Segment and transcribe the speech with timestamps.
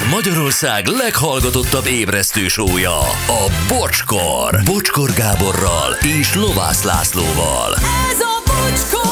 [0.00, 4.60] Ez Magyarország leghallgatottabb ébresztő sója, a Bocskor.
[4.64, 7.74] Bocskor Gáborral és Lovász Lászlóval.
[8.10, 9.08] Ez a bocskor!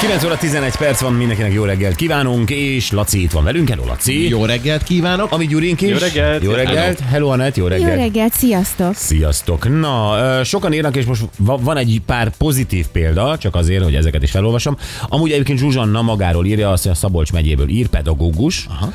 [0.00, 3.68] 9 óra 11 perc van, mindenkinek jó reggelt kívánunk, és Laci itt van velünk.
[3.68, 4.28] Hello, Laci.
[4.28, 5.32] Jó reggelt kívánok!
[5.32, 5.88] Ami Gyurink is.
[5.90, 6.42] Jó reggelt.
[6.42, 7.00] Jó reggelt.
[7.00, 7.56] Hello, Anett.
[7.56, 7.96] Jó Jó reggelt.
[7.96, 8.94] reggelt, sziasztok!
[8.94, 9.80] Sziasztok!
[9.80, 14.22] Na, sokan írnak, és most va- van egy pár pozitív példa, csak azért, hogy ezeket
[14.22, 14.76] is felolvasom.
[15.08, 18.66] Amúgy egyébként Zsuzsanna magáról írja, azt, hogy a Szabolcs megyéből ír, pedagógus.
[18.70, 18.92] Aha.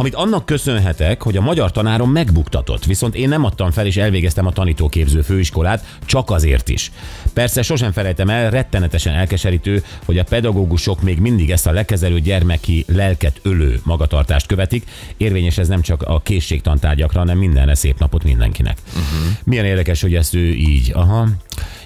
[0.00, 4.46] Amit annak köszönhetek, hogy a magyar tanárom megbuktatott, viszont én nem adtam fel és elvégeztem
[4.46, 6.90] a tanítóképző főiskolát, csak azért is.
[7.32, 12.84] Persze sosem felejtem el, rettenetesen elkeserítő, hogy a pedagógusok még mindig ezt a lekezelő gyermeki
[12.88, 14.90] lelket ölő magatartást követik.
[15.16, 18.78] Érvényes ez nem csak a készségtantárgyakra, hanem mindenre szép napot mindenkinek.
[18.88, 19.36] Uh-huh.
[19.44, 20.92] Milyen érdekes, hogy ezt ő így.
[20.94, 21.28] Aha.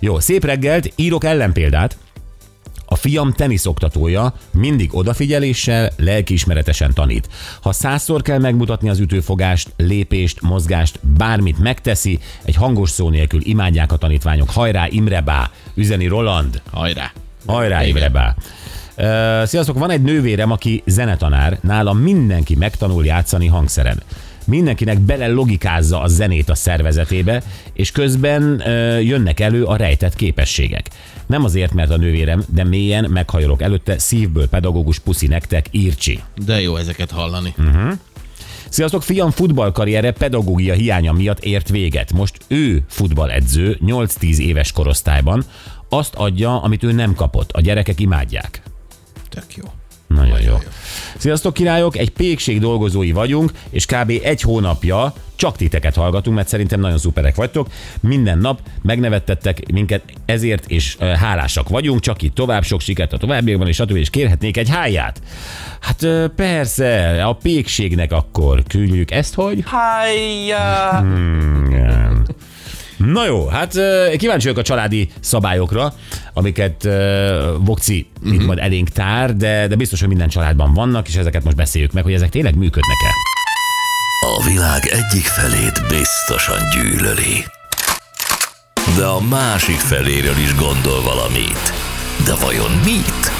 [0.00, 1.96] Jó, szép reggelt, írok ellenpéldát.
[2.84, 7.28] A fiam teniszoktatója mindig odafigyeléssel, lelkiismeretesen tanít.
[7.62, 13.92] Ha százszor kell megmutatni az ütőfogást, lépést, mozgást, bármit megteszi, egy hangos szó nélkül imádják
[13.92, 14.50] a tanítványok.
[14.50, 15.50] Hajrá, Imrebá!
[15.74, 16.62] Üzeni Roland!
[16.70, 17.12] Hajrá!
[17.46, 17.96] Hajrá, Igen.
[17.96, 18.34] Imrebá!
[18.96, 24.02] Uh, sziasztok, van egy nővérem, aki zenetanár, nála mindenki megtanul játszani hangszeren.
[24.44, 27.42] Mindenkinek bele logikázza a zenét a szervezetébe,
[27.72, 30.90] és közben uh, jönnek elő a rejtett képességek.
[31.26, 36.20] Nem azért, mert a nővérem, de mélyen meghajolok előtte, szívből pedagógus puszi nektek, írcsi.
[36.44, 37.54] De jó ezeket hallani.
[38.68, 42.12] Sziasztok, fiam futballkarriere pedagógia hiánya miatt ért véget.
[42.12, 45.44] Most ő futballedző 8-10 éves korosztályban,
[45.88, 47.52] azt adja, amit ő nem kapott.
[47.52, 48.62] A gyerekek imádják.
[49.28, 49.64] Tök jó.
[50.14, 50.56] Nagyon jó.
[51.16, 54.12] Sziasztok királyok, egy pékség dolgozói vagyunk, és kb.
[54.22, 57.68] egy hónapja csak titeket hallgatunk, mert szerintem nagyon szuperek vagytok.
[58.00, 63.16] Minden nap megnevettettek minket ezért, és ö, hálásak vagyunk, csak itt tovább, sok sikert a
[63.16, 63.96] továbbiakban, és stb.
[63.96, 65.22] és kérhetnék egy háját.
[65.80, 66.06] Hát
[66.36, 69.62] persze, a pékségnek akkor küldjük ezt, hogy...
[69.66, 71.00] Hájjá!
[71.00, 71.33] Igen.
[73.14, 73.72] Na jó, hát
[74.16, 75.94] kíváncsi vagyok a családi szabályokra,
[76.32, 76.92] amiket uh,
[77.64, 81.56] Vokci itt majd elénk tár, de, de biztos, hogy minden családban vannak, és ezeket most
[81.56, 83.10] beszéljük meg, hogy ezek tényleg működnek-e.
[84.26, 87.44] A világ egyik felét biztosan gyűlöli.
[88.96, 91.72] De a másik feléről is gondol valamit.
[92.24, 93.32] De vajon mit?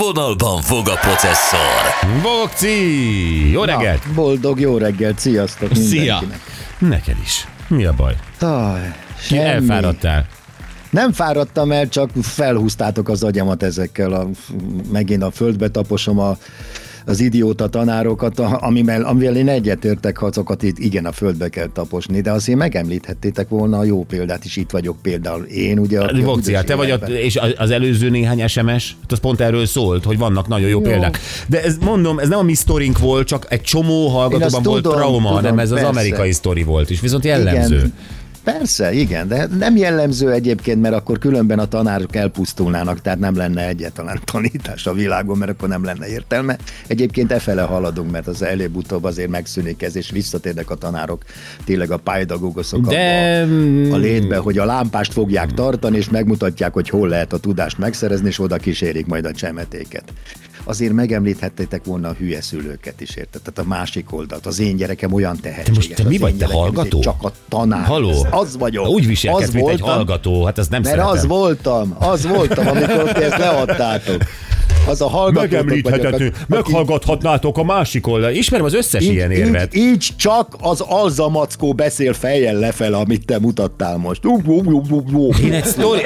[0.00, 2.08] Vonalban fog a processzor.
[2.22, 3.50] Vokci!
[3.50, 4.06] Jó reggelt!
[4.06, 6.18] Na, boldog jó reggelt, sziasztok Szia!
[6.20, 6.40] mindenkinek.
[6.78, 7.46] Neked is.
[7.68, 8.16] Mi a baj?
[8.40, 9.40] Aj, Ki semmi.
[9.42, 10.26] elfáradtál?
[10.90, 14.26] Nem fáradtam el, csak felhúztátok az agyamat ezekkel, a,
[14.92, 16.36] megint a földbe taposom a,
[17.06, 22.30] az idióta tanárokat, amivel, amivel én egyetértek, azokat itt igen a földbe kell taposni, de
[22.30, 26.00] azért megemlíthettétek volna a jó példát is, itt vagyok például én, ugye.
[26.00, 29.40] a Vokci, hát te vagy, a, és az- az előző néhány SMS, hát az pont
[29.40, 30.84] erről szólt, hogy vannak nagyon jó, Jó.
[30.84, 31.18] példák.
[31.46, 34.98] De ez mondom, ez nem a mi sztorink volt, csak egy csomó hallgatóban volt tudom,
[34.98, 35.88] trauma, tudom, hanem ez az persze.
[35.88, 37.76] amerikai sztori volt, és viszont jellemző.
[37.76, 37.92] Igen,
[38.52, 43.68] persze, igen, de nem jellemző egyébként, mert akkor különben a tanárok elpusztulnának, tehát nem lenne
[43.68, 46.56] egyetlen tanítás a világon, mert akkor nem lenne értelme.
[46.86, 51.24] Egyébként efele haladunk, mert az előbb-utóbb azért megszűnik ez, és visszatérnek a tanárok
[51.64, 56.88] tényleg a pályadagógusok De- abba a létbe, hogy a lámpást fogják tartani, és megmutatják, hogy
[56.88, 60.12] hol lehet a tudást megszerezni, és oda kísérik majd a csemetéket.
[60.64, 63.42] Azért megemlíthettétek volna a hülye szülőket is, érted?
[63.42, 64.46] Tehát a másik oldalt.
[64.46, 65.76] Az én gyerekem olyan tehetséges.
[65.88, 67.00] most te mi vagy, te hallgató?
[67.00, 67.84] Csak a tanár.
[67.84, 68.26] Haló?
[68.42, 68.88] Ez- Az vagyok.
[68.88, 71.16] Úgy viselkedsz, az mint egy voltam, hallgató, hát ezt nem Mert szeretem.
[71.16, 74.22] az voltam, az voltam, amikor ti ezt leadtátok.
[74.86, 78.30] Az a hallgatótok meghallgathatnátok a másik oldal.
[78.30, 79.76] Ismerem az összes így, ilyen érvet.
[79.76, 84.20] így, így csak az alzamackó beszél fejjel lefele, amit te mutattál most.
[85.44, 86.00] Én egy, sztori...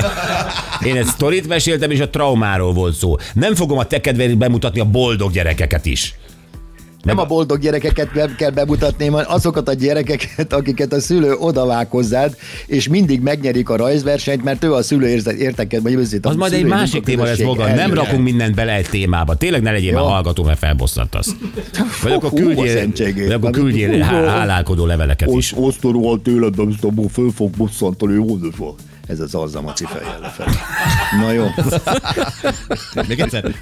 [0.84, 3.17] Én egy sztorit meséltem, és a traumáról volt szó.
[3.34, 6.15] Nem fogom a te kedvéért bemutatni a boldog gyerekeket is.
[7.05, 12.37] Nem a boldog gyerekeket kell bemutatni, hanem azokat a gyerekeket, akiket a szülő odavág hozzád,
[12.67, 15.95] és mindig megnyerik a rajzversenyt, mert ő a szülő érteket, vagy.
[15.95, 17.75] Az a majd egy másik téma lesz maga.
[17.75, 19.35] Nem rakunk mindent bele egy témába.
[19.35, 20.09] Tényleg ne legyél már Jó.
[20.09, 21.31] hallgató, mert felbosszantasz.
[22.03, 25.55] Vagy akkor küldjél, vagy akkor küldjél há- hálálkodó leveleket is.
[25.81, 28.39] Rohadt életben, azt abból föl fog bosszantani, jó
[29.07, 30.50] ez az alzamaci fejjel lefelé.
[31.21, 31.47] Na jó.
[33.09, 33.55] Még egyszer?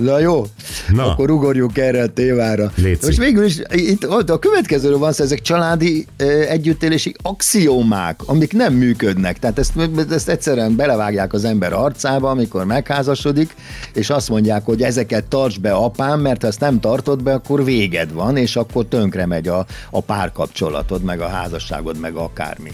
[0.00, 0.44] Na jó,
[0.92, 1.10] Na.
[1.10, 2.72] Akkor ugorjunk erre a témára.
[2.76, 3.06] Léci.
[3.06, 6.06] Most végül is itt a következőről van szó, ezek családi
[6.48, 9.38] együttélési axiómák, amik nem működnek.
[9.38, 9.72] Tehát ezt,
[10.10, 13.54] ezt egyszerűen belevágják az ember arcába, amikor megházasodik,
[13.92, 17.64] és azt mondják, hogy ezeket tarts be apám, mert ha ezt nem tartod be, akkor
[17.64, 22.70] véged van, és akkor tönkre megy a, a párkapcsolatod, meg a házasságod, meg akármi.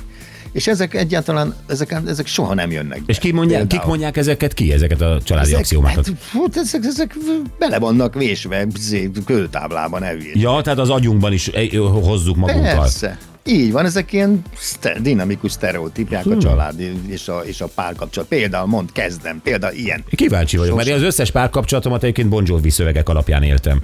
[0.57, 3.01] És ezek egyáltalán, ezek, ezek soha nem jönnek.
[3.07, 6.07] És ki mondják, kik mondják ezeket ki, ezeket a családi ezek, axiómákat?
[6.07, 7.17] hát, fú, ezek, ezek
[7.59, 10.41] bele vannak vésve zé, kőtáblában, hülyésd.
[10.41, 11.51] Ja, tehát az agyunkban is
[11.81, 12.81] hozzuk magunkkal.
[12.81, 13.19] Persze.
[13.45, 16.37] Így van, ezek ilyen szte- dinamikus sztereotípiák Hmm.
[16.37, 18.29] a család és a, és a párkapcsolat.
[18.29, 20.05] Például mond, kezdem, például ilyen.
[20.11, 23.81] Kíváncsi vagyok, mert én az összes párkapcsolatomat egyébként Bon Jovi szövegek alapján éltem.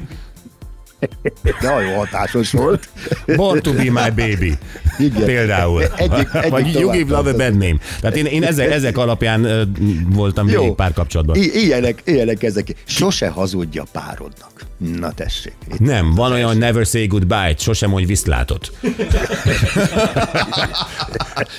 [1.76, 2.88] Olyan hatásos volt.
[3.36, 4.52] Born to be my baby.
[4.98, 5.24] Igen.
[5.24, 5.82] Például.
[5.96, 7.76] Egyik- egyik Vagy you give love a bad name.
[8.00, 9.72] Tehát én, én ezek, ezek alapján
[10.08, 11.36] voltam végig párkapcsolatban.
[11.36, 12.66] I- ilyenek, ilyenek ezek.
[12.84, 14.50] Sose hazudja párodnak.
[14.98, 15.52] Na tessék.
[15.72, 18.72] Itt Nem, van olyan never say goodbye, sosem mondj viszlátot.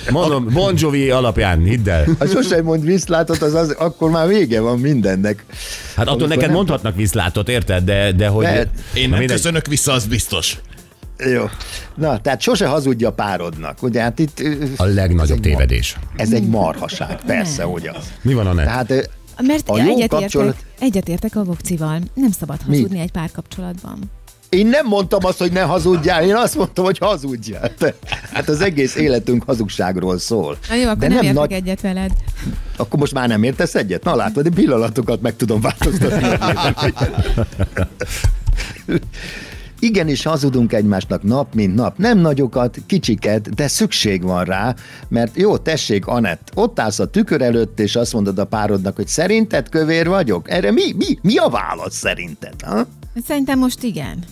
[0.10, 2.06] Mondom, Bon Jovi alapján, hidd el.
[2.20, 5.46] Ha sosem mond viszlátot, az, az akkor már vége van mindennek.
[5.96, 7.84] Hát attól neked mondhatnak viszlátot, érted?
[7.84, 8.44] De, de hogy...
[8.44, 8.68] Lehet.
[8.94, 9.20] Én nem.
[9.36, 10.58] Köszönök vissza, az biztos.
[11.18, 11.46] Jó.
[11.96, 13.84] Na, tehát sose hazudja párodnak.
[13.84, 14.40] Ugye hát itt...
[14.78, 15.96] A ez legnagyobb egy tévedés.
[15.96, 18.12] mar- Ez egy marhaság, persze, hogy az.
[18.22, 18.66] Mi van a net?
[18.66, 19.10] Tehát
[19.42, 22.00] Mert A egyetértek, kapcsolat- egyetértek a vokcival.
[22.14, 22.76] Nem szabad Mi?
[22.76, 24.00] hazudni egy párkapcsolatban.
[24.50, 27.72] Én nem mondtam azt, hogy ne hazudjál, én azt mondtam, hogy hazudjál.
[28.34, 30.58] Hát az egész életünk hazugságról szól.
[30.70, 31.52] Na jó, akkor De nem, nem értek nagy...
[31.52, 32.12] egyet veled.
[32.78, 34.04] Akkor most már nem értesz egyet?
[34.04, 36.28] Na látod, én pillanatokat meg tudom változtatni.
[39.80, 41.98] Igenis hazudunk egymásnak nap, mint nap.
[41.98, 44.76] Nem nagyokat, kicsiket, de szükség van rá,
[45.08, 49.08] mert jó, tessék, Anett, ott állsz a tükör előtt, és azt mondod a párodnak, hogy
[49.08, 50.50] szerinted kövér vagyok?
[50.50, 52.62] Erre mi, mi, mi a válasz szerinted?
[52.62, 52.86] Ha?
[53.26, 54.24] Szerintem most igen.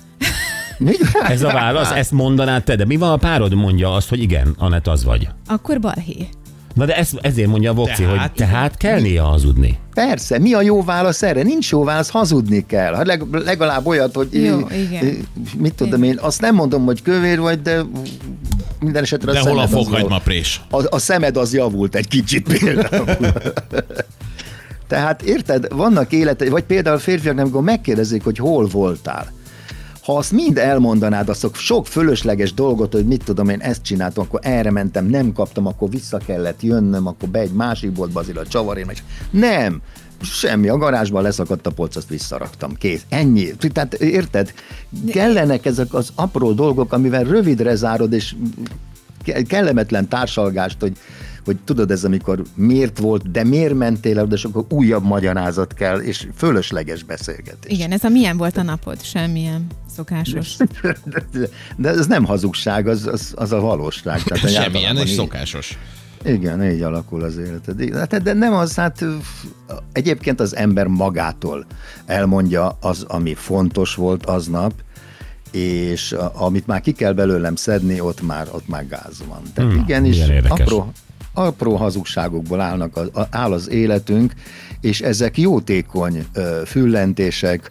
[1.28, 4.56] Ez a válasz, ezt mondanád te, de mi van a párod mondja azt, hogy igen,
[4.58, 5.30] Anett az vagy.
[5.48, 6.28] Akkor balhé.
[6.74, 8.20] Na de ezt, ezért mondja a Vokci, Tehát?
[8.20, 9.80] hogy tehát kell néha hazudni.
[9.94, 11.44] Persze, mi a jó válasz erre?
[11.44, 12.96] Nincs jó válasz, hazudni kell.
[12.96, 14.28] Hát leg, legalább olyat, hogy...
[14.44, 15.28] Jó, eh, igen.
[15.58, 17.82] Mit tudom én, azt nem mondom, hogy kövér vagy, de
[18.80, 20.62] minden esetre De a hol a fokhagyma prés?
[20.70, 23.06] A, a szemed az javult egy kicsit például.
[24.88, 29.32] Tehát érted, vannak élete, vagy például férfiaknak, amikor megkérdezik, hogy hol voltál.
[30.02, 34.40] Ha azt mind elmondanád, azt sok fölösleges dolgot, hogy mit tudom én, ezt csináltam, akkor
[34.44, 38.48] erre mentem, nem kaptam, akkor vissza kellett jönnöm, akkor be egy másik boltba azért a
[38.48, 39.82] csavarén, és nem,
[40.22, 43.52] semmi, a garázsban leszakadt a polc, azt visszaraktam, kész, ennyi.
[43.74, 44.54] Tehát érted,
[45.12, 48.36] kellenek ezek az apró dolgok, amivel rövidre zárod, és
[49.24, 50.98] ke- kellemetlen társalgást, hogy,
[51.46, 56.00] hogy tudod ez, amikor miért volt, de miért mentél el, de akkor újabb magyarázat kell,
[56.00, 57.72] és fölösleges beszélgetés.
[57.72, 59.04] Igen, ez a milyen volt a napod?
[59.04, 60.56] Semmilyen szokásos.
[61.32, 61.48] De,
[61.78, 64.24] de ez nem hazugság, az, az, az a valóság.
[64.24, 65.78] Tehát Semmilyen, és így- szokásos.
[66.24, 67.80] Igen, így alakul az életed.
[67.80, 69.06] Igen, Hát, de nem az, hát
[69.92, 71.66] egyébként az ember magától
[72.06, 74.74] elmondja az, ami fontos volt aznap,
[75.52, 79.42] és amit már ki kell belőlem szedni, ott már, ott már gáz van.
[79.54, 80.18] Tehát Hmm, igenis
[80.48, 80.92] apró,
[81.34, 83.00] apró hazugságokból állnak
[83.30, 84.34] áll az életünk,
[84.82, 86.26] és ezek jótékony
[86.66, 87.70] füllentések,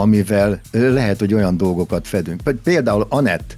[0.00, 2.40] amivel lehet, hogy olyan dolgokat fedünk.
[2.62, 3.56] Például Anett,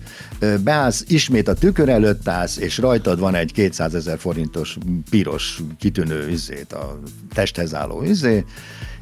[0.64, 4.78] beállsz, ismét a tükör előtt állsz, és rajtad van egy 200 ezer forintos
[5.10, 7.00] piros kitűnő izét, a
[7.34, 8.44] testhez álló izé,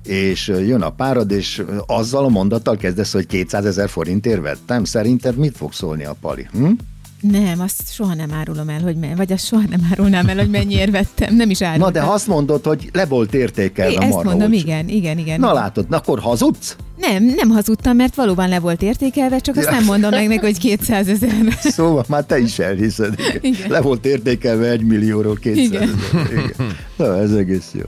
[0.05, 4.85] és jön a párod, és azzal a mondattal kezdesz, hogy 200 ezer forintért vettem.
[4.85, 6.49] Szerinted mit fog szólni a pali?
[6.53, 6.71] Hm?
[7.21, 10.51] Nem, azt soha nem árulom el, hogy me- vagy azt soha nem árulnám el, hogy
[10.51, 11.35] mennyiért vettem.
[11.37, 11.93] Nem is árultam.
[11.93, 14.61] Na de azt mondod, hogy le volt értékelve Ezt marha mondom, olcsó.
[14.65, 15.41] igen, igen, igen.
[15.41, 16.77] Na látod, na akkor hazudsz?
[16.97, 19.73] Nem, nem hazudtam, mert valóban le volt értékelve, csak azt Ja.
[19.73, 21.33] nem mondom meg neki, hogy 200 ezer.
[21.61, 23.15] Szóval már te is elhiszed.
[23.19, 23.39] Igen.
[23.55, 23.71] Igen.
[23.71, 25.83] Le volt értékelve egy millióról 200 Igen.
[25.83, 26.33] ezer.
[26.33, 26.77] Igen.
[26.97, 27.83] Na, ez egész jó.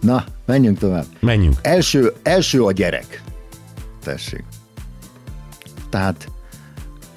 [0.00, 1.04] Na, menjünk tovább.
[1.20, 1.56] Menjünk.
[1.62, 3.22] Első, első a gyerek.
[4.04, 4.44] Tessék.
[5.90, 6.28] Tehát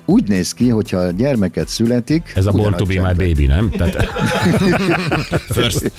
[0.06, 2.32] úgy néz ki, hogyha a gyermeket születik...
[2.36, 3.70] Ez a Born to be my baby, nem?
[3.70, 4.06] Tehát,
[5.56, 5.92] First.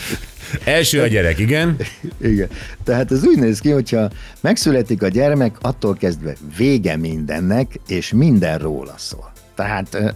[0.64, 1.76] első a gyerek, igen.
[2.20, 2.48] Igen.
[2.84, 8.58] Tehát ez úgy néz ki, hogyha megszületik a gyermek, attól kezdve vége mindennek, és minden
[8.58, 9.32] róla szól.
[9.54, 10.14] Tehát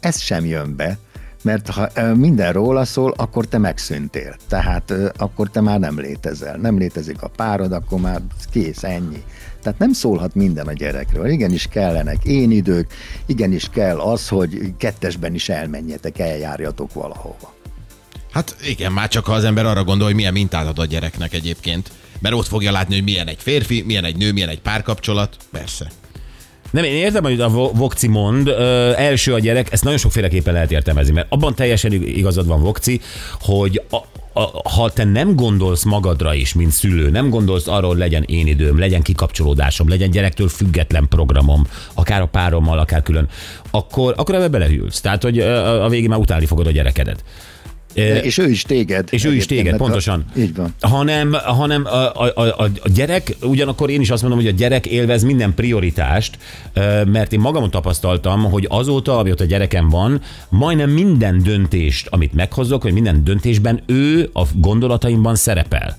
[0.00, 0.98] ez sem jön be,
[1.42, 4.36] mert ha minden róla szól, akkor te megszűntél.
[4.48, 6.56] Tehát akkor te már nem létezel.
[6.56, 8.20] Nem létezik a párod, akkor már
[8.50, 9.22] kész, ennyi.
[9.66, 11.28] Tehát nem szólhat minden a gyerekről.
[11.28, 12.92] Igenis kellenek én idők,
[13.26, 17.54] igenis kell az, hogy kettesben is elmenjetek, eljárjatok valahova.
[18.32, 21.34] Hát igen, már csak ha az ember arra gondol, hogy milyen mintát ad a gyereknek
[21.34, 21.90] egyébként.
[22.20, 25.36] Mert ott fogja látni, hogy milyen egy férfi, milyen egy nő, milyen egy párkapcsolat.
[25.50, 25.90] Persze.
[26.70, 30.52] Nem, én értem, hogy a Vo- Vokci mond, ö, első a gyerek, ezt nagyon sokféleképpen
[30.52, 33.00] lehet értelmezni, mert abban teljesen ig- igazad van, Vokci,
[33.40, 33.96] hogy a,
[34.74, 38.78] ha te nem gondolsz magadra is, mint szülő, nem gondolsz arról, hogy legyen én időm,
[38.78, 43.28] legyen kikapcsolódásom, legyen gyerektől független programom, akár a párommal, akár külön,
[43.70, 45.00] akkor, akkor ebbe belehűlsz.
[45.00, 47.24] Tehát, hogy a végén már utálni fogod a gyerekedet.
[47.96, 49.08] És ő is téged.
[49.10, 50.24] és ő is téged, mert a- pontosan.
[50.36, 50.74] Így van.
[50.80, 54.86] Hanem, hanem a, a, a, a gyerek, ugyanakkor én is azt mondom, hogy a gyerek
[54.86, 56.38] élvez minden prioritást,
[57.06, 62.92] mert én magamon tapasztaltam, hogy azóta, amióta gyerekem van, majdnem minden döntést, amit meghozok, vagy
[62.92, 65.96] minden döntésben ő a gondolataimban szerepel.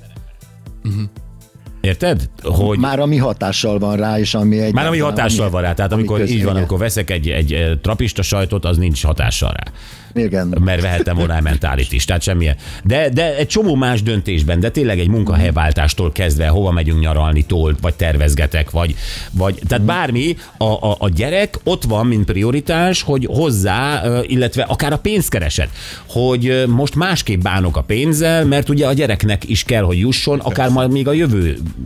[1.82, 2.30] Érted?
[2.44, 4.74] Hogy Már ami hatással van rá, és ami egy...
[4.74, 6.56] már ami hatással van rá, tehát ami amikor köz- így van, igen.
[6.56, 9.72] amikor veszek egy, egy eh, trapista sajtot, az nincs hatással rá.
[10.18, 10.58] Igen.
[10.64, 12.56] mert vehettem volna elmentálit is, tehát semmilyen.
[12.84, 17.76] De, de egy csomó más döntésben, de tényleg egy munkahelyváltástól kezdve, hova megyünk nyaralni, tól,
[17.82, 18.96] vagy tervezgetek, vagy,
[19.32, 24.64] vagy tehát bármi, a, a, a gyerek ott van, mint prioritás, hogy hozzá, ö, illetve
[24.64, 25.70] akár a pénzkereset,
[26.08, 30.40] hogy ö, most másképp bánok a pénzzel, mert ugye a gyereknek is kell, hogy jusson,
[30.40, 31.14] akár majd még a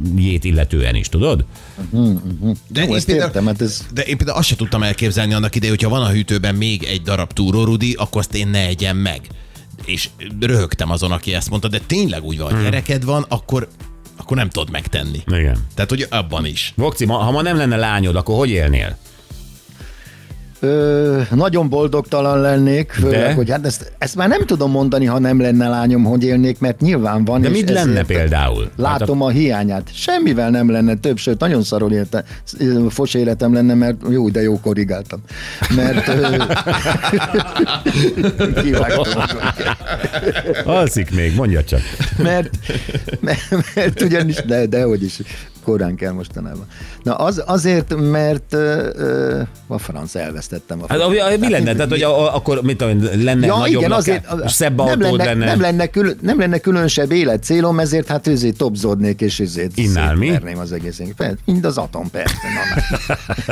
[0.06, 1.46] jövőjét illetően is, tudod?
[2.68, 5.34] De Jó, én, ezt például, értem, hát ez- de én például azt sem tudtam elképzelni
[5.34, 8.98] annak idején, hogyha van a hűtőben még egy darab túrórudi, akkor azt én ne egyem
[8.98, 9.22] meg.
[9.86, 10.10] És
[10.40, 12.64] röhögtem azon, aki ezt mondta, de tényleg úgy van, Hmm.
[12.64, 13.68] gyereked van, akkor,
[14.18, 15.20] akkor nem tudod megtenni.
[15.28, 15.58] Igen.
[15.76, 16.74] Tehát, hogy abban is.
[16.76, 18.98] Vokci, ma, ha ma nem lenne lányod, akkor hogy élnél?
[20.64, 23.34] Ö, nagyon boldogtalan lennék, főleg, De?
[23.34, 26.80] hogy hát ezt, ezt már nem tudom mondani, ha nem lenne lányom, hogy élnék, mert
[26.80, 27.42] nyilván van.
[27.42, 28.70] De mit lenne például?
[28.76, 29.90] Látom a hiányát.
[29.94, 32.24] Semmivel nem lenne több, sőt, nagyon szarul élete,
[32.90, 35.20] fos életem lenne, mert jó, de jó korrigáltam.
[35.76, 36.38] Mert ö,
[38.64, 39.24] kivágtam.
[40.66, 41.82] Alszik még, mondja csak.
[42.18, 42.50] mert,
[43.20, 45.20] mert, mert ugyanis, de, de hogy is,
[45.64, 46.66] korán kell mostanában.
[47.04, 51.74] Na az, azért, mert ö, a franc elvesztettem a Hát, mi lenne?
[51.74, 55.24] Tehát, hogy a, akkor mit tudom, lenne Ja, nagyobb igen, lakás, azért szebb nem lenne,
[55.24, 55.46] lenne.
[55.46, 59.84] Nem lenne, külön, nem lenne különösebb életcélom, ezért hát ezért topzódnék, és ezért mi?
[59.84, 61.02] szétverném az egész.
[61.46, 62.36] Mind az atom, persze.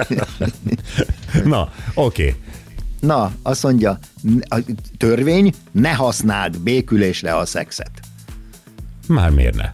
[0.08, 0.48] Na, na.
[1.56, 2.36] Na, oké.
[3.00, 4.00] na, azt mondja,
[4.50, 4.60] a
[4.98, 7.92] törvény, ne használd békülésre a szexet.
[9.08, 9.70] Már miért ne?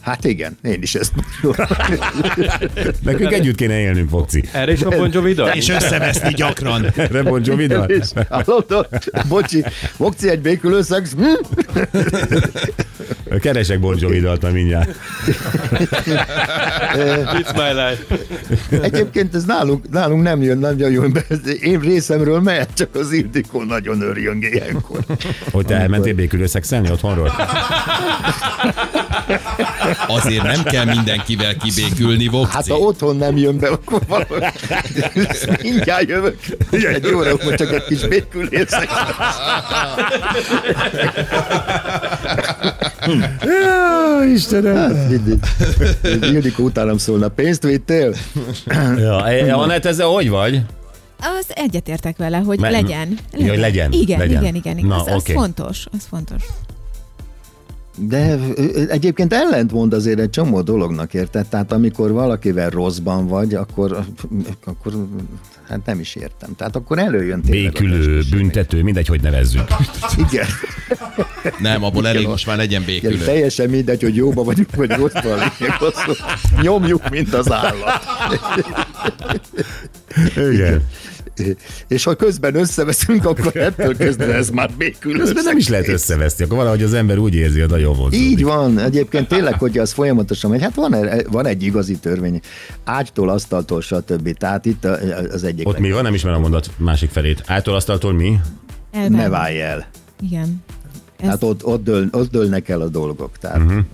[0.00, 1.66] Hát igen, én is ezt mondom.
[3.02, 4.44] Nekünk együtt kéne élnünk, Foci.
[4.52, 5.48] Erre is a Bon Jovi dal?
[5.48, 6.86] És összeveszni gyakran.
[6.96, 7.42] Erre Bon?
[7.86, 8.88] És hallod?
[9.28, 9.64] Bocsi,
[9.96, 11.14] Bocsi egy békülő szex?
[11.14, 11.24] Hm?
[13.40, 14.90] Keresek Bon Jovi-dalt már mindjárt.
[17.40, 18.16] It's my life.
[18.82, 21.24] Egyébként ez nálunk, nálunk nem jön, nem jön be.
[21.60, 24.98] Én részemről mehet, csak az Ildikó nagyon örjön ilyenkor.
[25.50, 27.32] Hogy te elmentél békülő szexelni otthonról?
[30.06, 32.52] Azért nem kell mindenkivel kibékülni, Vokci.
[32.52, 34.44] Hát ha otthon nem jön be, akkor valahogy
[35.62, 36.38] mindjárt jövök.
[36.70, 38.88] Egy óra, akkor csak egy kis békülészek.
[44.34, 44.90] Istenem.
[44.92, 45.38] Mindig.
[46.22, 48.14] Ildikó utánam szólna, pénzt vittél?
[48.96, 50.60] Ja, e, Anett, ezzel hogy vagy?
[51.20, 53.18] Az egyetértek vele, hogy Me- legyen.
[53.32, 54.42] Ja, hogy legyen, Igen, legyen.
[54.42, 54.76] igen, igen.
[54.78, 54.88] igen.
[54.88, 55.32] Na, az, az oké.
[55.32, 56.42] fontos, az fontos.
[58.08, 58.38] De
[58.88, 61.46] egyébként ellentmond azért egy csomó dolognak, érted?
[61.46, 64.04] Tehát amikor valakivel rosszban vagy, akkor,
[64.64, 64.92] akkor
[65.68, 66.56] hát nem is értem.
[66.56, 69.64] Tehát akkor előjön tényleg Békülő, büntető, mindegy, hogy nevezzük.
[70.16, 70.46] Igen.
[71.58, 73.24] Nem, abból elég most már legyen Igen, békülő.
[73.24, 75.38] teljesen mindegy, hogy jóba vagyunk, vagy rosszban.
[75.58, 76.16] hogy
[76.62, 78.00] Nyomjuk, mint az állat.
[80.36, 80.82] Igen.
[81.88, 85.18] És ha közben összeveszünk, akkor ettől kezdve ez már békülő.
[85.18, 88.20] Közben nem is lehet összeveszni, akkor valahogy az ember úgy érzi, hogy nagyon vonzódik.
[88.20, 90.62] Így van, egyébként tényleg, hogy az folyamatosan megy.
[90.62, 90.96] Hát van,
[91.30, 92.40] van egy igazi törvény.
[92.84, 94.36] Ágytól, asztaltól, stb.
[94.36, 94.84] Tehát itt
[95.32, 95.68] az egyik.
[95.68, 96.02] Ott mi van?
[96.02, 97.42] Nem ismerem a mondat másik felét.
[97.46, 98.40] Ától asztaltól mi?
[98.92, 99.12] Elven.
[99.12, 99.86] Ne válj el.
[100.22, 100.62] Igen.
[101.16, 103.38] Ez, Hát ott, ott, dől, ott dőlnek el a dolgok.
[103.38, 103.84] Tehát uh-huh.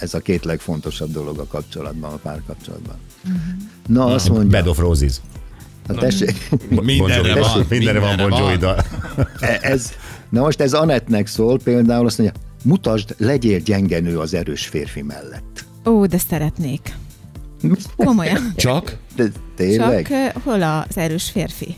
[0.00, 2.94] ez a két legfontosabb dolog a kapcsolatban, a párkapcsolatban.
[3.24, 3.40] Uh-huh.
[3.86, 5.20] Na, azt mondja, Bed of Roses.
[5.88, 7.66] Hát tessék, Mindenre Bon van.
[7.68, 8.84] Mindenre van Bon Jovi dal.
[9.40, 9.92] E- ez,
[10.28, 15.02] na most ez Anettnek szól, például azt mondja, mutasd, legyél gyenge nő az erős férfi
[15.02, 15.64] mellett.
[15.84, 16.94] Ó, de szeretnék.
[17.96, 18.52] Komolyan.
[18.56, 18.96] Csak?
[19.16, 19.24] De
[19.56, 20.08] tényleg?
[20.08, 21.76] Csak hol az erős férfi?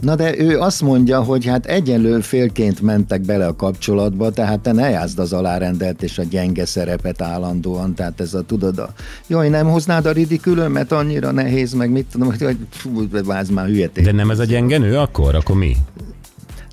[0.00, 4.72] Na de ő azt mondja, hogy hát egyenlő félként mentek bele a kapcsolatba, tehát te
[4.72, 8.92] ne játszd az alárendelt és a gyenge szerepet állandóan, tehát ez a tudod, a,
[9.26, 14.04] jaj, nem hoznád a ridikülömet, annyira nehéz, meg mit tudom, hogy fú, váz már hülyeték.
[14.04, 15.34] De nem ez a gyenge nő akkor?
[15.34, 15.76] Akkor mi?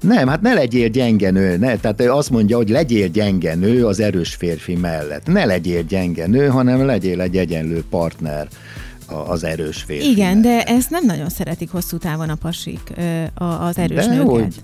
[0.01, 3.86] Nem, hát ne legyél gyenge nő, ne, tehát ő azt mondja, hogy legyél gyenge nő
[3.86, 5.25] az erős férfi mellett.
[5.25, 8.48] Ne legyél gyenge nő, hanem legyél egy egyenlő partner
[9.28, 10.66] az erős férfi Igen, mellett.
[10.66, 12.94] de ezt nem nagyon szeretik hosszú távon a pasik,
[13.34, 14.30] az erős De nőket.
[14.30, 14.56] hogy?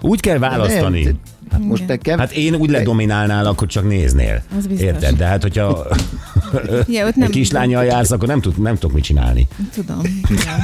[0.00, 1.02] Úgy kell választani.
[1.02, 1.18] Nem,
[1.50, 2.18] Hát most te kev...
[2.18, 4.42] Hát én úgy ledominálnálak, hogy csak néznél.
[4.58, 4.86] Az biztos.
[4.86, 5.16] Érted?
[5.16, 5.86] De hát, hogyha
[6.88, 9.48] Ja, ott egy nem, kislányjal jársz, akkor nem, tud, nem tudok mit csinálni.
[9.74, 10.00] tudom.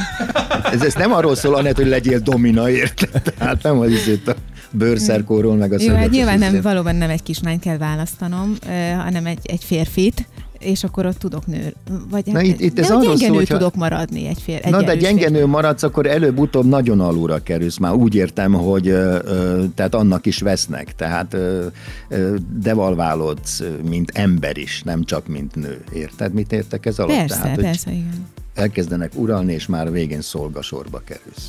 [0.73, 3.23] ez, ez nem arról szól, Anett, hogy legyél domina, érted?
[3.39, 4.35] Tehát nem az itt a
[4.71, 8.55] bőrszerkóról, meg a Jó, hát nyilván nem, valóban nem egy kislányt kell választanom,
[9.03, 10.27] hanem egy, egy férfit,
[10.59, 11.75] és akkor ott tudok nő.
[12.11, 14.61] Vagy Na hát, itt- itt ez arról szól, hogyha- tudok maradni egy fér.
[14.65, 15.35] Egy Na, de erős gyenge férfi.
[15.35, 17.77] nő maradsz, akkor előbb-utóbb nagyon alulra kerülsz.
[17.79, 20.95] Már úgy értem, hogy ö, tehát annak is vesznek.
[20.95, 21.67] Tehát ö,
[22.09, 25.85] ö, devalválódsz, ö, mint ember is, nem csak mint nő.
[25.95, 27.17] Érted, mit értek ez alatt?
[27.17, 28.27] Persze, tehát, persze, igen.
[28.55, 31.49] elkezdenek uralni, és már végén szolgasorba kerülsz.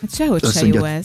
[0.00, 1.04] Hát sehogy Azt se mondja, jó ez.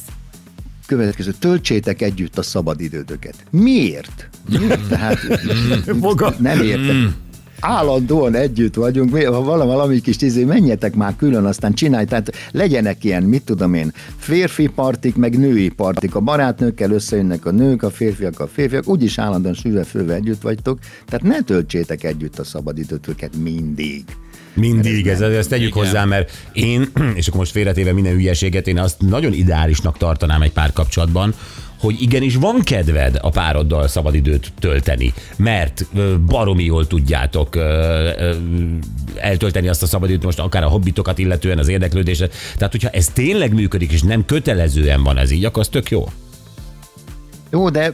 [0.89, 3.35] Következő, töltsétek együtt a szabadidőtöket.
[3.49, 4.29] Miért?
[4.49, 4.87] Miért?
[4.87, 5.19] Tehát
[6.01, 6.35] Maga.
[6.37, 7.15] nem értem.
[7.59, 13.03] Állandóan együtt vagyunk, ha valami, valami kis izé, menjetek már külön, aztán csinálj, tehát legyenek
[13.03, 16.15] ilyen, mit tudom én, férfi partik, meg női partik.
[16.15, 20.79] A barátnőkkel összejönnek a nők, a férfiak, a férfiak, úgyis állandóan sülve főve együtt vagytok,
[21.05, 24.03] tehát ne töltsétek együtt a szabadidőtöket mindig.
[24.59, 25.83] Mindig, ez, ezt tegyük Igen.
[25.83, 30.51] hozzá, mert én, és akkor most félretéve minden hülyeséget, én azt nagyon ideálisnak tartanám egy
[30.51, 31.33] párkapcsolatban,
[31.79, 35.85] hogy igenis van kedved a pároddal szabadidőt tölteni, mert
[36.25, 37.57] baromi jól tudjátok
[39.15, 42.29] eltölteni azt a szabadidőt, most akár a hobbitokat illetően, az érdeklődésre.
[42.57, 46.07] Tehát, hogyha ez tényleg működik, és nem kötelezően van ez így, akkor az tök jó.
[47.51, 47.93] Jó, de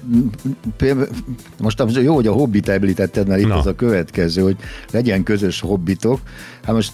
[1.57, 3.57] most jó, hogy a hobbit említetted, mert itt Na.
[3.57, 4.57] az a következő, hogy
[4.91, 6.19] legyen közös hobbitok.
[6.63, 6.91] Hát most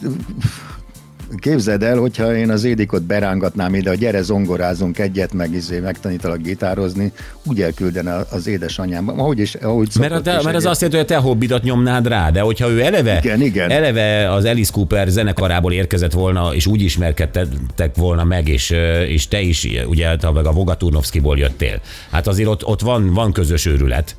[1.38, 6.41] képzeld el, hogyha én az Édikot berángatnám ide, a gyere zongorázunk egyet, meg izé, megtanítalak
[6.41, 7.11] gitározni,
[7.45, 9.19] úgy elküldene az édesanyám.
[9.19, 10.65] Ahogy is, ahogy Mert, a te, mert az egyet.
[10.65, 13.69] azt jelenti, hogy a te hobbidat nyomnád rá, de hogyha ő eleve, Igen, igen.
[13.69, 18.69] eleve az Alice Cooper zenekarából érkezett volna, és úgy ismerkedtek volna meg, és,
[19.07, 21.81] és te is, ugye, te meg a Voga Turnovszkiból jöttél.
[22.11, 24.15] Hát azért ott, ott van, van közös őrület.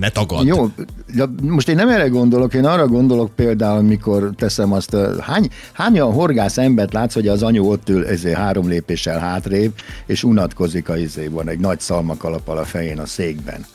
[0.00, 0.46] Ne tagad.
[0.46, 0.70] Jó,
[1.14, 5.48] de most én nem erre gondolok, én arra gondolok például, mikor teszem azt, ö, hány,
[5.72, 9.72] hányan horgász embert látsz, hogy az anyu ott ül ezért három lépéssel hátrébb,
[10.06, 13.66] és unatkozik a izében, egy nagy szalmakalappal a fején a székben.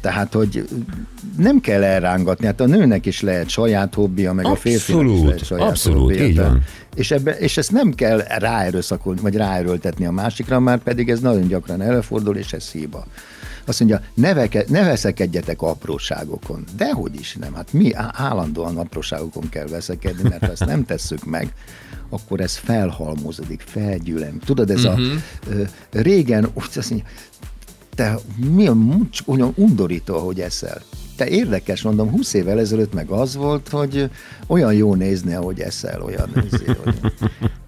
[0.00, 0.68] Tehát, hogy
[1.36, 5.24] nem kell elrángatni, hát a nőnek is lehet saját hobbija, meg a férfinak is Abszolút,
[5.24, 6.24] lehet saját abszolút, hobbija.
[6.24, 6.62] így van.
[6.94, 11.48] És, ebbe, és ezt nem kell ráerőszakolni, vagy ráerőltetni a másikra, már pedig ez nagyon
[11.48, 13.06] gyakran előfordul, és ez hiba.
[13.66, 16.64] Azt mondja, ne, veke, ne veszekedjetek apróságokon.
[16.76, 17.54] Dehogy is nem.
[17.54, 21.54] Hát mi állandóan apróságokon kell veszekedni, mert ha ezt nem tesszük meg,
[22.08, 24.38] akkor ez felhalmozódik, felgyűlem.
[24.38, 25.06] Tudod, ez uh-huh.
[25.06, 27.08] a ö, régen, úgy azt mondja,
[27.94, 28.18] te
[28.50, 30.82] milyen olyan undorító, hogy eszel.
[31.16, 34.10] Te érdekes, mondom, 20 évvel ezelőtt meg az volt, hogy
[34.46, 37.12] olyan jó nézni, ahogy eszel, olyan nézni, hogy...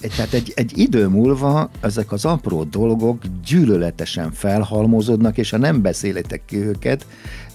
[0.00, 5.82] Egy, tehát egy, egy idő múlva ezek az apró dolgok gyűlöletesen felhalmozódnak, és ha nem
[5.82, 7.06] beszélitek ki őket,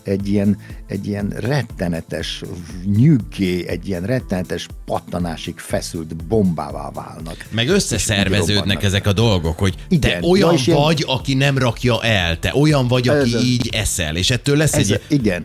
[0.04, 2.44] egy ilyen, egy ilyen rettenetes
[2.96, 7.46] nyüggé, egy ilyen rettenetes pattanásig feszült bombává válnak.
[7.50, 10.22] Meg összeszerveződnek ezek a dolgok, hogy Igen.
[10.22, 13.44] te olyan Ja, és ilyen- vagy, aki nem rakja el, te olyan vagy, aki Ez
[13.44, 15.02] így eszel, és ettől lesz Ez, egy...
[15.08, 15.44] igen.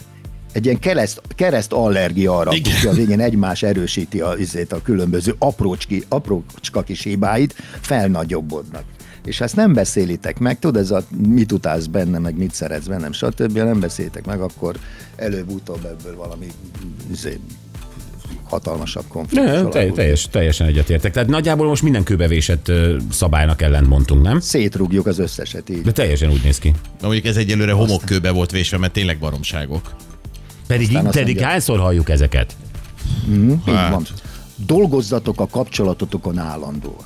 [0.56, 5.34] Egy ilyen kereszt, kereszt allergia arra, hogy a végén egymás erősíti a, izét, a különböző
[5.38, 8.82] aprócski, aprócska kis hibáit, felnagyobbodnak.
[9.24, 12.86] És ha ezt nem beszélitek meg, tudod, ez a mit utálsz benne, meg mit szeretsz
[12.86, 13.58] bennem, stb.
[13.58, 14.76] Ha nem beszélitek meg, akkor
[15.16, 16.46] előbb-utóbb ebből valami
[17.12, 17.40] izé,
[18.48, 21.12] hatalmasabb konfliktus Ne, te, teljes, teljesen egyetértek.
[21.12, 22.72] Tehát nagyjából most minden kőbevésett
[23.10, 24.40] szabálynak ellent mondtunk, nem?
[24.40, 25.82] Szétrúgjuk az összeset így.
[25.82, 26.74] De teljesen úgy néz ki.
[27.00, 29.96] Na mondjuk ez egyelőre homokkőbe volt vésve, mert tényleg baromságok.
[30.66, 32.57] Pedig, Aztán azt pedig hányszor halljuk ezeket?
[33.31, 33.90] Így Hát.
[33.90, 34.07] van.
[34.66, 37.05] Dolgozzatok a kapcsolatotokon állandóan.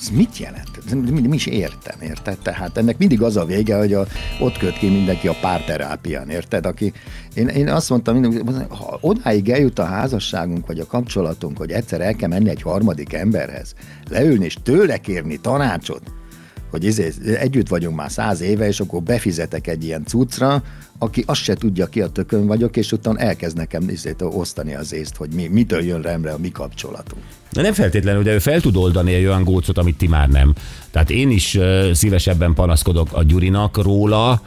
[0.00, 1.10] Ez mit jelent?
[1.10, 2.38] Mi, mi is értem, érted?
[2.38, 4.06] Tehát ennek mindig az a vége, hogy a,
[4.40, 6.66] ott köt ki mindenki a párterápián, érted?
[6.66, 6.92] Aki,
[7.34, 12.00] én, én azt mondtam, mindig, ha odáig eljut a házasságunk, vagy a kapcsolatunk, hogy egyszer
[12.00, 13.74] el kell menni egy harmadik emberhez,
[14.10, 16.02] leülni és tőle kérni tanácsot,
[16.70, 20.62] hogy izé, együtt vagyunk már száz éve, és akkor befizetek egy ilyen cuccra,
[20.98, 24.92] aki azt se tudja, ki a tökön vagyok, és utána elkezd nekem izét, osztani az
[24.92, 27.22] észt, hogy mi, mitől jön remre a mi kapcsolatunk.
[27.52, 30.54] De nem feltétlenül, de ő fel tud oldani egy olyan gócot, amit ti már nem.
[30.90, 31.58] Tehát én is
[31.92, 34.42] szívesebben panaszkodok a Gyurinak róla,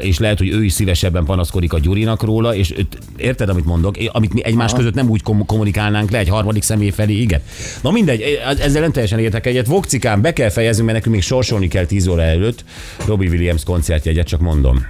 [0.00, 2.74] és lehet, hogy ő is szívesebben panaszkodik a Gyurinak róla, és
[3.16, 3.96] érted, amit mondok?
[4.12, 7.40] Amit mi egymás között nem úgy kom- kommunikálnánk le egy harmadik személy felé, igen.
[7.82, 9.66] Na mindegy, ezzel nem teljesen értek egyet.
[9.66, 12.64] Vokcikán, be kell fejeznünk, mert nekünk még sorsolni kell 10 óra előtt.
[13.06, 14.86] Robbie Williams koncertjegyet, csak mondom.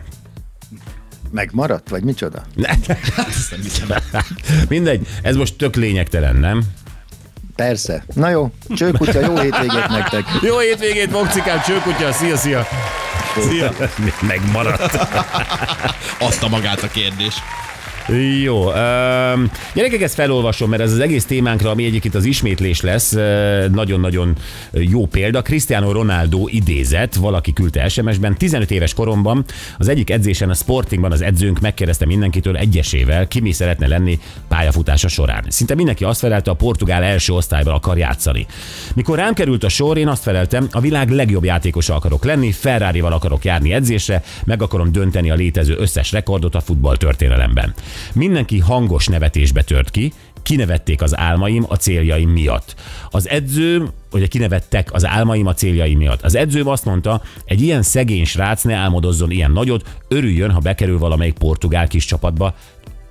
[1.31, 2.44] Megmaradt, vagy micsoda?
[4.68, 6.62] Mindegy, ez most tök lényegtelen, nem?
[7.57, 8.04] Persze.
[8.14, 10.24] Na jó, csőkutya, jó hétvégét nektek.
[10.42, 12.66] Jó hétvégét, Vokcikám, csőkutya, szia, szia.
[13.42, 13.72] Szia.
[14.20, 14.98] Megmaradt.
[16.18, 17.35] Adta magát a kérdés.
[18.42, 18.66] Jó.
[18.66, 23.12] Um, gyerekek, ezt felolvasom, mert ez az egész témánkra, ami egyébként az ismétlés lesz,
[23.73, 24.37] nagyon-nagyon
[24.73, 25.42] jó példa.
[25.42, 28.37] Cristiano Ronaldo idézett, valaki küldte SMS-ben.
[28.37, 29.44] 15 éves koromban
[29.79, 34.18] az egyik edzésen a Sportingban az edzőnk megkérdezte mindenkitől egyesével, ki mi szeretne lenni
[34.49, 35.44] pályafutása során.
[35.49, 38.47] Szinte mindenki azt felelte, a portugál első osztályban akar játszani.
[38.94, 43.12] Mikor rám került a sor, én azt feleltem, a világ legjobb játékosa akarok lenni, Ferrari-val
[43.12, 47.75] akarok járni edzésre, meg akarom dönteni a létező összes rekordot a futball történelemben.
[48.15, 52.75] Mindenki hangos nevetésbe tört ki, kinevették az álmaim a céljaim miatt.
[53.11, 56.23] Az edzőm, vagy kinevettek az álmaim a céljaim miatt.
[56.23, 60.99] Az edzőm azt mondta, egy ilyen szegény srác ne álmodozzon ilyen nagyot, örüljön, ha bekerül
[60.99, 62.55] valamelyik portugál kis csapatba,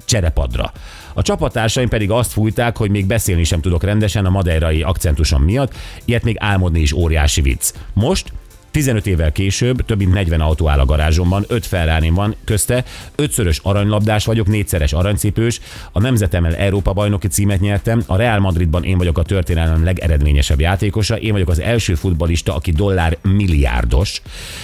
[0.06, 0.71] cserepadra.
[1.13, 5.73] A csapattársaim pedig azt fújták, hogy még beszélni sem tudok rendesen a madeirai akcentusom miatt,
[6.06, 7.73] ilyet még álmodni is óriási vicc.
[7.93, 8.32] Most
[8.77, 12.83] 15 évvel később több mint 40 autó áll a garázsomban, 5 ferrari van közte,
[13.15, 15.59] ötszörös aranylabdás vagyok, négyszeres aranycipős,
[15.91, 21.17] a nemzetemmel Európa bajnoki címet nyertem, a Real Madridban én vagyok a történelem legeredményesebb játékosa,
[21.17, 24.21] én vagyok az első futbalista, aki dollár milliárdos.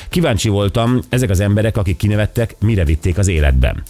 [0.10, 3.84] Kíváncsi voltam, ezek az emberek, akik kinevettek, mire vitték az életben.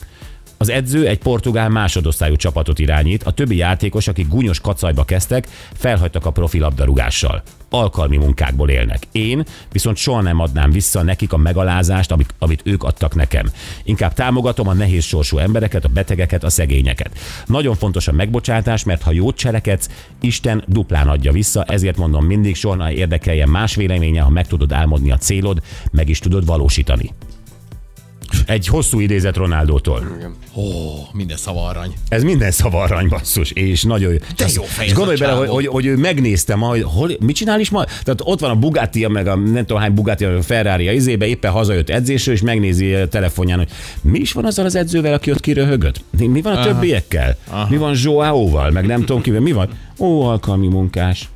[0.64, 6.26] Az edző egy portugál másodosztályú csapatot irányít, a többi játékos, akik gúnyos kacajba kezdtek, felhagytak
[6.26, 7.42] a profi labdarúgással.
[7.70, 9.08] Alkalmi munkákból élnek.
[9.12, 13.50] Én viszont soha nem adnám vissza nekik a megalázást, amit, amit ők adtak nekem.
[13.84, 17.18] Inkább támogatom a nehéz sorsú embereket, a betegeket, a szegényeket.
[17.46, 19.90] Nagyon fontos a megbocsátás, mert ha jót cselekedsz,
[20.22, 24.72] Isten duplán adja vissza, ezért mondom mindig, soha ne érdekeljen más véleménye, ha meg tudod
[24.72, 27.12] álmodni a célod, meg is tudod valósítani.
[28.46, 30.18] Egy hosszú idézet Ronaldótól.
[30.56, 30.62] Ó,
[31.12, 31.94] minden szava arany.
[32.08, 34.18] Ez minden szava arany basszus, és nagyon jó.
[34.38, 37.36] De jó fej És gondolj bele, hogy, hogy, hogy, ő megnézte ma, hogy hol, mit
[37.36, 37.84] csinál is ma?
[37.84, 41.26] Tehát ott van a Bugatti, meg a nem tudom hány Bugatti, a Ferrari a izébe,
[41.26, 43.70] éppen hazajött edzésről, és megnézi a telefonján, hogy
[44.02, 46.04] mi is van azzal az edzővel, aki ott kiröhögött?
[46.18, 47.38] Mi mi van a többiekkel?
[47.70, 49.70] Mi van Joao-val, meg nem tudom kivel, mi van?
[49.98, 51.30] Ó, alkalmi munkás.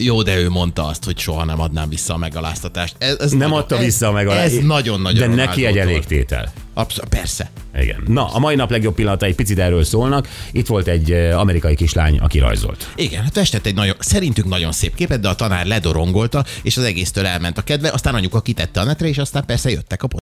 [0.00, 2.94] Jó, de ő mondta azt, hogy soha nem adnám vissza a megaláztatást.
[2.98, 6.52] Ez, ez Nem nagyon, adta ez, vissza a Ez nagyon-nagyon De neki egy elégtétel.
[6.74, 7.50] Abszolút, persze.
[7.80, 8.02] Igen.
[8.06, 10.28] Na, a mai nap legjobb pillanatai picit erről szólnak.
[10.52, 12.88] Itt volt egy eh, amerikai kislány, aki rajzolt.
[12.96, 16.84] Igen, hát festett egy nagyon, szerintünk nagyon szép képet, de a tanár ledorongolta, és az
[16.84, 20.08] egésztől elment a kedve, aztán anyuka kitette a netre, és aztán persze jöttek a